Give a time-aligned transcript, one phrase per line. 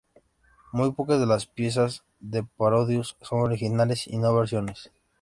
[0.71, 4.89] Muy pocas de las piezas de "Parodius" son originales y no versiones.